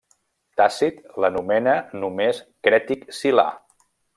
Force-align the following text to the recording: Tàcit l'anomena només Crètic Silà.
Tàcit 0.61 1.03
l'anomena 1.25 1.75
només 2.05 2.43
Crètic 2.69 3.07
Silà. 3.19 3.47